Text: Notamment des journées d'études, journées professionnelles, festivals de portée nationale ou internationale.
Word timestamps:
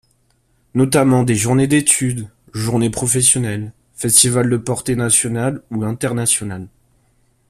Notamment 0.73 1.21
des 1.21 1.35
journées 1.35 1.67
d'études, 1.67 2.27
journées 2.55 2.89
professionnelles, 2.89 3.71
festivals 3.93 4.49
de 4.49 4.57
portée 4.57 4.95
nationale 4.95 5.61
ou 5.69 5.83
internationale. 5.83 6.69